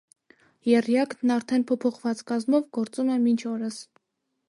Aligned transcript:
Եռյակն՝ 0.69 1.35
արդեն 1.35 1.67
փոփոխված 1.73 2.25
կազմով, 2.33 2.69
գործում 2.79 3.13
է 3.19 3.23
մինչ 3.29 3.41
օրս։ 3.55 3.83